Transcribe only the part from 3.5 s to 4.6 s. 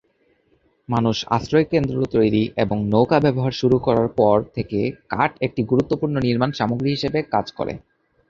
শুরু করার পর